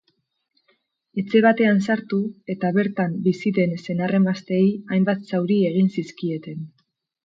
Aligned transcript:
Etxe 1.23 1.41
batean 1.47 1.83
sartu 1.89 2.19
eta 2.55 2.73
bertan 2.79 3.15
bizi 3.29 3.55
den 3.61 3.79
senar-emazteei 3.87 4.67
hainbat 4.93 5.27
zauri 5.33 5.65
egin 5.75 5.97
zizkieten. 6.03 6.71